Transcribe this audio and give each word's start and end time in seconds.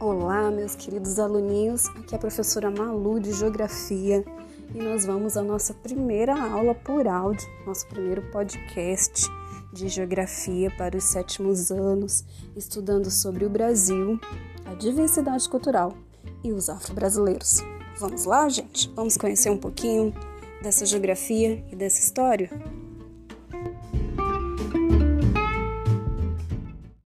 Olá, 0.00 0.50
meus 0.50 0.74
queridos 0.74 1.18
aluninhos. 1.18 1.86
Aqui 1.88 2.14
é 2.14 2.16
a 2.16 2.18
professora 2.18 2.70
Malu 2.70 3.20
de 3.20 3.34
Geografia 3.34 4.24
e 4.74 4.78
nós 4.78 5.04
vamos 5.04 5.36
à 5.36 5.42
nossa 5.42 5.74
primeira 5.74 6.34
aula 6.42 6.74
por 6.74 7.06
áudio, 7.06 7.46
nosso 7.66 7.86
primeiro 7.86 8.22
podcast 8.30 9.28
de 9.74 9.88
Geografia 9.88 10.70
para 10.70 10.96
os 10.96 11.04
sétimos 11.04 11.70
anos, 11.70 12.24
estudando 12.56 13.10
sobre 13.10 13.44
o 13.44 13.50
Brasil, 13.50 14.18
a 14.64 14.72
diversidade 14.72 15.46
cultural 15.46 15.92
e 16.42 16.50
os 16.50 16.70
afro-brasileiros. 16.70 17.62
Vamos 17.98 18.24
lá, 18.24 18.48
gente? 18.48 18.90
Vamos 18.96 19.18
conhecer 19.18 19.50
um 19.50 19.58
pouquinho 19.58 20.14
dessa 20.62 20.86
geografia 20.86 21.62
e 21.70 21.76
dessa 21.76 22.00
história? 22.00 22.48